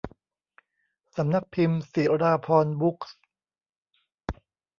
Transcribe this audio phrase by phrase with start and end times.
[1.15, 3.17] สำนักพิมพ์ศิราภรณ์บุ๊คส์